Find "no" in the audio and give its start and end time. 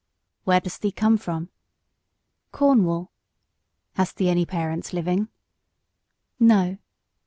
6.39-6.79